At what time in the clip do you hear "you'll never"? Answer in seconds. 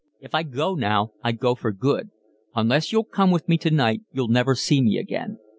4.11-4.55